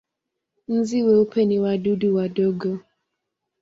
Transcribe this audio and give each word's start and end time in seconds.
Nzi 0.77 0.97
weupe 1.05 1.41
ni 1.45 1.57
wadudu 1.63 2.07
wadogo. 2.15 2.71